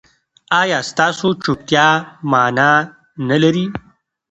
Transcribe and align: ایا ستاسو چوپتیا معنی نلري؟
ایا 0.59 0.79
ستاسو 0.91 1.27
چوپتیا 1.43 1.87
معنی 2.31 2.69
نلري؟ 3.27 3.65